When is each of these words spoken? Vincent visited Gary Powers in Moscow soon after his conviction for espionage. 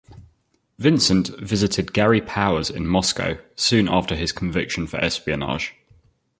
Vincent 0.79 1.27
visited 1.39 1.93
Gary 1.93 2.21
Powers 2.21 2.71
in 2.71 2.87
Moscow 2.87 3.37
soon 3.55 3.87
after 3.87 4.15
his 4.15 4.31
conviction 4.31 4.87
for 4.87 4.97
espionage. 4.97 5.75